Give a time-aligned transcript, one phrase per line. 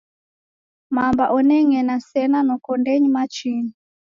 [0.95, 3.71] Mamba oneng'ena sena noko ndenyi machinyi.